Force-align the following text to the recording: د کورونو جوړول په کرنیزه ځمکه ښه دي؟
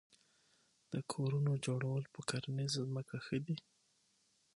د 0.93 0.95
کورونو 1.11 1.53
جوړول 1.65 2.03
په 2.13 2.19
کرنیزه 2.29 2.81
ځمکه 2.89 3.17
ښه 3.25 3.37
دي؟ 3.45 3.57